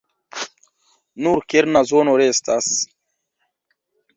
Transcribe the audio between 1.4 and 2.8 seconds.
kerna zono restas.